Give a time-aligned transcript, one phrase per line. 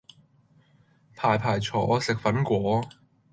[1.15, 2.83] 排排坐，食粉果